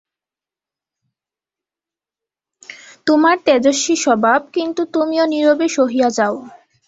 [3.07, 6.35] তােমার তেজস্বী স্বভাব, কিন্তু তুমিও নীরবে সহিয়া যাও।